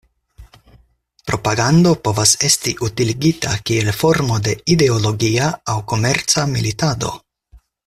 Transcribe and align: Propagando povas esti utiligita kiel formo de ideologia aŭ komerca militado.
Propagando 1.31 1.91
povas 2.07 2.31
esti 2.49 2.73
utiligita 2.87 3.53
kiel 3.71 3.93
formo 3.99 4.41
de 4.49 4.57
ideologia 4.77 5.51
aŭ 5.75 5.77
komerca 5.93 6.49
militado. 6.57 7.15